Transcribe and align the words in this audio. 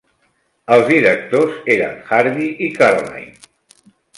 Els 0.75 0.87
directors 0.91 1.59
eren 1.75 2.01
Harvey 2.17 2.51
i 2.69 2.71
Carolyn. 2.81 3.31